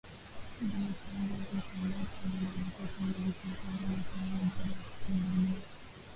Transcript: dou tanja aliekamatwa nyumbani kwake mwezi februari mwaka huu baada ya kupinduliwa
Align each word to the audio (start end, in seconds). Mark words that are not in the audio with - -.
dou 0.59 0.91
tanja 1.01 1.33
aliekamatwa 1.45 2.25
nyumbani 2.29 2.71
kwake 2.75 2.97
mwezi 3.01 3.31
februari 3.31 3.85
mwaka 3.85 4.19
huu 4.19 4.49
baada 4.57 4.69
ya 4.71 4.79
kupinduliwa 4.85 5.57